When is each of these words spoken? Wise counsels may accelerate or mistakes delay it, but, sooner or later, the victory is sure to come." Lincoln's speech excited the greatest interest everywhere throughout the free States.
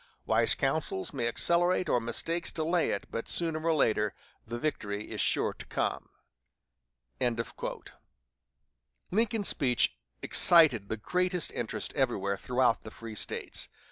Wise 0.25 0.55
counsels 0.55 1.13
may 1.13 1.27
accelerate 1.27 1.87
or 1.87 1.99
mistakes 1.99 2.51
delay 2.51 2.89
it, 2.89 3.05
but, 3.11 3.29
sooner 3.29 3.63
or 3.63 3.75
later, 3.75 4.15
the 4.47 4.57
victory 4.57 5.11
is 5.11 5.21
sure 5.21 5.53
to 5.53 5.65
come." 5.67 6.09
Lincoln's 9.11 9.47
speech 9.49 9.95
excited 10.23 10.89
the 10.89 10.97
greatest 10.97 11.51
interest 11.51 11.93
everywhere 11.93 12.37
throughout 12.39 12.81
the 12.81 12.89
free 12.89 13.13
States. 13.13 13.69